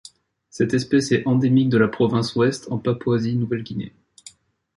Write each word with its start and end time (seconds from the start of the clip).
Cette 0.49 0.73
espèce 0.73 1.11
est 1.11 1.27
endémique 1.27 1.69
de 1.69 1.77
la 1.77 1.87
province 1.87 2.33
Ouest 2.35 2.71
en 2.71 2.79
Papouasie-Nouvelle-Guinée. 2.79 3.93